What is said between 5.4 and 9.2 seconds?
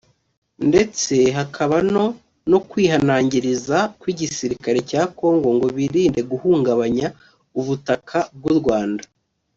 ngo birinde guhungabanya ubutaka bw’u Rwanda